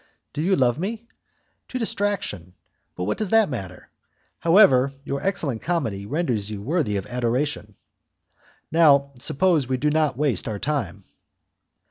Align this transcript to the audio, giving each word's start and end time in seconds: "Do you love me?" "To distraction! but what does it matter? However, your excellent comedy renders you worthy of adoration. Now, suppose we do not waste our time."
"Do 0.33 0.41
you 0.41 0.55
love 0.55 0.79
me?" 0.79 1.07
"To 1.67 1.77
distraction! 1.77 2.55
but 2.95 3.03
what 3.03 3.19
does 3.19 3.31
it 3.31 3.49
matter? 3.49 3.91
However, 4.39 4.91
your 5.05 5.21
excellent 5.21 5.61
comedy 5.61 6.07
renders 6.07 6.49
you 6.49 6.59
worthy 6.59 6.97
of 6.97 7.05
adoration. 7.05 7.75
Now, 8.71 9.11
suppose 9.19 9.67
we 9.67 9.77
do 9.77 9.91
not 9.91 10.17
waste 10.17 10.47
our 10.47 10.57
time." 10.57 11.03